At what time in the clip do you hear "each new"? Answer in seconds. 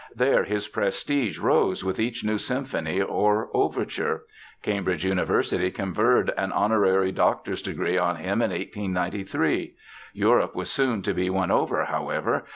1.99-2.39